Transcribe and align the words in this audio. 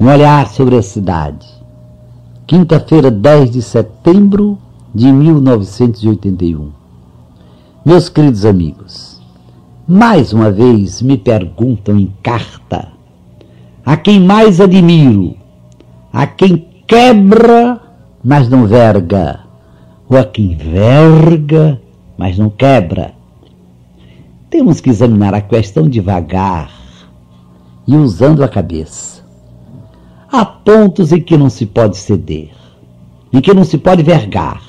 Um 0.00 0.06
olhar 0.06 0.48
sobre 0.48 0.76
a 0.76 0.82
cidade. 0.82 1.46
Quinta-feira, 2.46 3.10
10 3.10 3.50
de 3.50 3.60
setembro 3.60 4.56
de 4.94 5.12
1981. 5.12 6.70
Meus 7.84 8.08
queridos 8.08 8.46
amigos, 8.46 9.20
mais 9.86 10.32
uma 10.32 10.50
vez 10.50 11.02
me 11.02 11.18
perguntam 11.18 11.98
em 11.98 12.10
carta 12.22 12.88
a 13.84 13.94
quem 13.94 14.18
mais 14.18 14.58
admiro, 14.58 15.36
a 16.10 16.26
quem 16.26 16.66
quebra, 16.86 17.78
mas 18.24 18.48
não 18.48 18.66
verga, 18.66 19.40
ou 20.08 20.16
a 20.16 20.24
quem 20.24 20.56
verga, 20.56 21.78
mas 22.16 22.38
não 22.38 22.48
quebra. 22.48 23.12
Temos 24.48 24.80
que 24.80 24.88
examinar 24.88 25.34
a 25.34 25.42
questão 25.42 25.86
devagar 25.86 26.70
e 27.86 27.94
usando 27.94 28.42
a 28.42 28.48
cabeça. 28.48 29.19
Há 30.32 30.44
pontos 30.44 31.10
em 31.12 31.20
que 31.20 31.36
não 31.36 31.50
se 31.50 31.66
pode 31.66 31.96
ceder, 31.96 32.50
em 33.32 33.40
que 33.40 33.52
não 33.52 33.64
se 33.64 33.76
pode 33.76 34.02
vergar. 34.02 34.62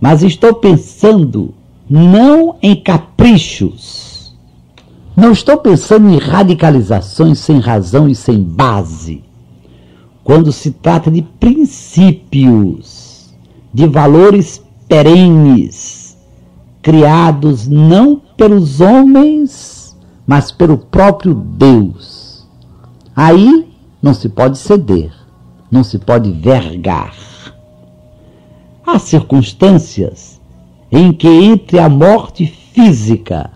Mas 0.00 0.22
estou 0.22 0.54
pensando 0.54 1.52
não 1.88 2.56
em 2.62 2.74
caprichos. 2.74 4.34
Não 5.14 5.30
estou 5.30 5.58
pensando 5.58 6.08
em 6.08 6.18
radicalizações 6.18 7.38
sem 7.38 7.58
razão 7.58 8.08
e 8.08 8.14
sem 8.14 8.42
base. 8.42 9.22
Quando 10.24 10.50
se 10.52 10.70
trata 10.70 11.10
de 11.10 11.20
princípios, 11.20 12.94
de 13.72 13.86
valores 13.86 14.64
perenes, 14.88 16.16
criados 16.80 17.68
não 17.68 18.20
pelos 18.36 18.80
homens, 18.80 19.94
mas 20.26 20.50
pelo 20.50 20.78
próprio 20.78 21.34
Deus. 21.34 22.46
Aí 23.14 23.73
não 24.04 24.12
se 24.12 24.28
pode 24.28 24.58
ceder, 24.58 25.10
não 25.70 25.82
se 25.82 25.98
pode 25.98 26.30
vergar. 26.30 27.14
Há 28.86 28.98
circunstâncias 28.98 30.38
em 30.92 31.10
que 31.10 31.26
entre 31.26 31.78
a 31.78 31.88
morte 31.88 32.44
física 32.44 33.50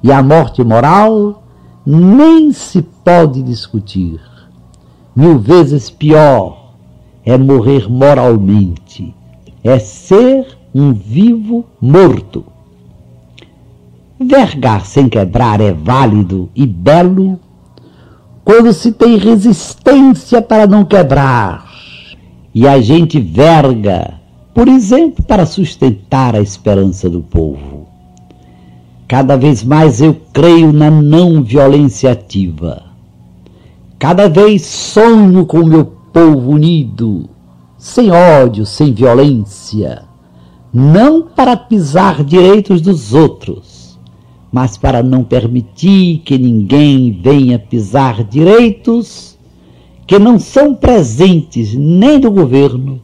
e 0.00 0.12
a 0.12 0.22
morte 0.22 0.62
moral 0.62 1.42
nem 1.84 2.52
se 2.52 2.80
pode 2.80 3.42
discutir. 3.42 4.20
Mil 5.16 5.36
vezes 5.40 5.90
pior 5.90 6.74
é 7.24 7.36
morrer 7.36 7.90
moralmente, 7.90 9.12
é 9.64 9.80
ser 9.80 10.46
um 10.72 10.92
vivo 10.92 11.64
morto. 11.80 12.44
Vergar 14.20 14.86
sem 14.86 15.08
quebrar 15.08 15.60
é 15.60 15.72
válido 15.72 16.48
e 16.54 16.64
belo 16.64 17.40
quando 18.48 18.72
se 18.72 18.92
tem 18.92 19.18
resistência 19.18 20.40
para 20.40 20.66
não 20.66 20.82
quebrar 20.82 21.70
e 22.54 22.66
a 22.66 22.80
gente 22.80 23.20
verga, 23.20 24.14
por 24.54 24.66
exemplo, 24.66 25.22
para 25.22 25.44
sustentar 25.44 26.34
a 26.34 26.40
esperança 26.40 27.10
do 27.10 27.20
povo. 27.20 27.86
Cada 29.06 29.36
vez 29.36 29.62
mais 29.62 30.00
eu 30.00 30.16
creio 30.32 30.72
na 30.72 30.90
não 30.90 31.42
violência 31.42 32.12
ativa. 32.12 32.84
Cada 33.98 34.30
vez 34.30 34.64
sonho 34.64 35.44
com 35.44 35.58
o 35.58 35.66
meu 35.66 35.84
povo 35.84 36.52
unido, 36.52 37.28
sem 37.76 38.10
ódio, 38.10 38.64
sem 38.64 38.94
violência, 38.94 40.04
não 40.72 41.20
para 41.20 41.54
pisar 41.54 42.24
direitos 42.24 42.80
dos 42.80 43.12
outros, 43.12 43.77
mas 44.50 44.76
para 44.76 45.02
não 45.02 45.22
permitir 45.22 46.18
que 46.24 46.38
ninguém 46.38 47.12
venha 47.12 47.58
pisar 47.58 48.24
direitos 48.24 49.38
que 50.06 50.18
não 50.18 50.38
são 50.38 50.74
presentes 50.74 51.74
nem 51.74 52.18
do 52.18 52.30
governo, 52.30 53.00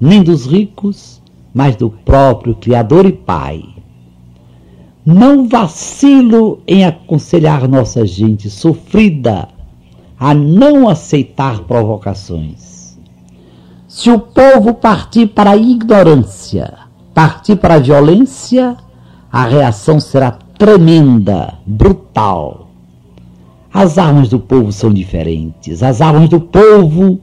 nem 0.00 0.20
dos 0.22 0.46
ricos, 0.46 1.22
mas 1.54 1.76
do 1.76 1.90
próprio 1.90 2.56
Criador 2.56 3.06
e 3.06 3.12
Pai. 3.12 3.62
Não 5.06 5.48
vacilo 5.48 6.60
em 6.66 6.84
aconselhar 6.84 7.68
nossa 7.68 8.04
gente 8.04 8.50
sofrida 8.50 9.48
a 10.18 10.34
não 10.34 10.88
aceitar 10.88 11.60
provocações. 11.60 12.98
Se 13.86 14.10
o 14.10 14.18
povo 14.18 14.74
partir 14.74 15.28
para 15.28 15.50
a 15.52 15.56
ignorância, 15.56 16.74
partir 17.14 17.56
para 17.56 17.74
a 17.74 17.78
violência, 17.78 18.76
a 19.32 19.44
reação 19.44 19.98
será 19.98 20.36
tremenda, 20.60 21.54
brutal. 21.66 22.68
As 23.72 23.96
armas 23.96 24.28
do 24.28 24.38
povo 24.38 24.70
são 24.70 24.92
diferentes. 24.92 25.82
As 25.82 26.02
armas 26.02 26.28
do 26.28 26.38
povo 26.38 27.18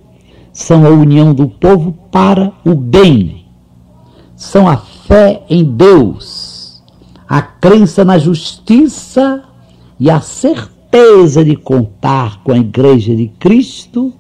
são 0.52 0.84
a 0.84 0.90
união 0.90 1.36
do 1.36 1.48
povo 1.48 1.92
para 2.12 2.52
o 2.66 2.74
bem. 2.74 3.46
São 4.36 4.68
a 4.68 4.78
fé 4.78 5.44
em 5.52 5.64
Deus, 5.64 6.84
a 7.30 7.40
crença 7.40 8.04
na 8.04 8.18
justiça 8.18 9.44
e 10.00 10.10
a 10.10 10.20
certeza 10.20 11.46
de 11.46 11.56
contar 11.56 12.42
com 12.44 12.52
a 12.52 12.58
Igreja 12.58 13.16
de 13.16 13.28
Cristo, 13.28 14.12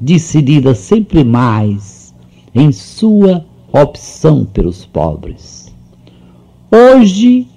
decidida 0.00 0.76
sempre 0.76 1.24
mais 1.24 2.14
em 2.54 2.70
sua 2.70 3.44
opção 3.72 4.44
pelos 4.44 4.86
pobres. 4.86 5.74
Hoje, 6.70 7.48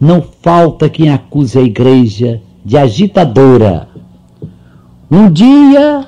não 0.00 0.22
falta 0.22 0.88
quem 0.88 1.10
acuse 1.10 1.58
a 1.58 1.62
igreja 1.62 2.42
de 2.64 2.76
agitadora. 2.76 3.88
Um 5.10 5.30
dia, 5.30 6.06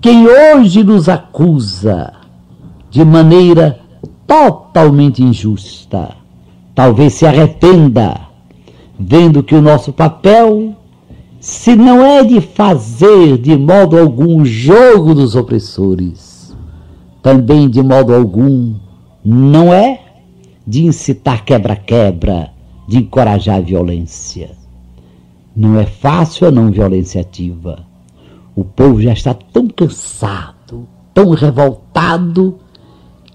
quem 0.00 0.26
hoje 0.26 0.82
nos 0.82 1.08
acusa 1.08 2.12
de 2.90 3.04
maneira 3.04 3.78
totalmente 4.26 5.22
injusta, 5.22 6.16
talvez 6.74 7.14
se 7.14 7.26
arrependa, 7.26 8.20
vendo 8.98 9.42
que 9.42 9.54
o 9.54 9.62
nosso 9.62 9.92
papel, 9.92 10.74
se 11.40 11.76
não 11.76 12.04
é 12.04 12.24
de 12.24 12.40
fazer 12.40 13.38
de 13.38 13.56
modo 13.56 13.98
algum 13.98 14.40
o 14.40 14.44
jogo 14.44 15.14
dos 15.14 15.36
opressores, 15.36 16.56
também 17.22 17.68
de 17.68 17.82
modo 17.82 18.14
algum 18.14 18.74
não 19.24 19.72
é 19.72 20.00
de 20.66 20.84
incitar 20.84 21.44
quebra-quebra, 21.44 22.50
de 22.88 22.96
encorajar 22.96 23.56
a 23.56 23.60
violência. 23.60 24.52
Não 25.54 25.78
é 25.78 25.84
fácil 25.84 26.48
a 26.48 26.50
não 26.50 26.70
violência 26.70 27.20
ativa. 27.20 27.84
O 28.56 28.64
povo 28.64 29.02
já 29.02 29.12
está 29.12 29.34
tão 29.34 29.68
cansado, 29.68 30.88
tão 31.12 31.30
revoltado, 31.30 32.58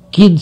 que, 0.10 0.36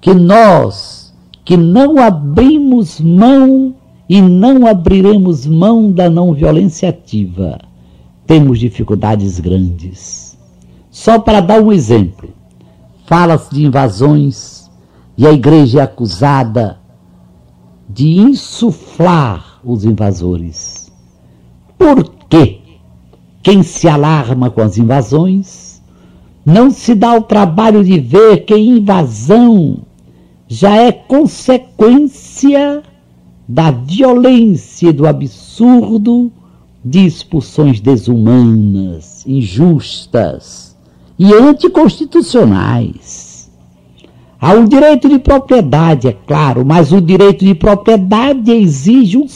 que 0.00 0.14
nós, 0.14 1.12
que 1.44 1.56
não 1.56 1.98
abrimos 1.98 3.00
mão 3.00 3.74
e 4.08 4.22
não 4.22 4.68
abriremos 4.68 5.46
mão 5.46 5.90
da 5.90 6.08
não 6.08 6.32
violência 6.32 6.90
ativa, 6.90 7.58
temos 8.24 8.60
dificuldades 8.60 9.40
grandes. 9.40 10.38
Só 10.90 11.18
para 11.18 11.40
dar 11.40 11.60
um 11.60 11.72
exemplo, 11.72 12.28
fala-se 13.04 13.52
de 13.52 13.64
invasões 13.64 14.70
e 15.18 15.26
a 15.26 15.32
igreja 15.32 15.80
é 15.80 15.82
acusada 15.82 16.83
de 17.88 18.18
insuflar 18.18 19.60
os 19.64 19.84
invasores. 19.84 20.90
Por 21.78 22.04
quê? 22.28 22.60
Quem 23.42 23.62
se 23.62 23.88
alarma 23.88 24.50
com 24.50 24.62
as 24.62 24.78
invasões 24.78 25.82
não 26.44 26.70
se 26.70 26.94
dá 26.94 27.14
o 27.16 27.22
trabalho 27.22 27.82
de 27.82 27.98
ver 27.98 28.44
que 28.44 28.56
invasão 28.56 29.78
já 30.46 30.76
é 30.76 30.92
consequência 30.92 32.82
da 33.48 33.70
violência 33.70 34.88
e 34.88 34.92
do 34.92 35.06
absurdo 35.06 36.30
de 36.84 37.06
expulsões 37.06 37.80
desumanas, 37.80 39.24
injustas 39.26 40.76
e 41.18 41.32
anticonstitucionais. 41.32 43.23
Há 44.46 44.52
o 44.52 44.68
direito 44.68 45.08
de 45.08 45.18
propriedade, 45.18 46.08
é 46.08 46.12
claro, 46.12 46.66
mas 46.66 46.92
o 46.92 47.00
direito 47.00 47.42
de 47.46 47.54
propriedade 47.54 48.52
exige 48.52 49.16
um 49.16 49.26